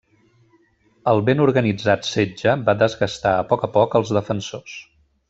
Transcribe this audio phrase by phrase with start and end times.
[1.11, 4.81] El ben organitzat setge va desgastar a poc a poc als defensors.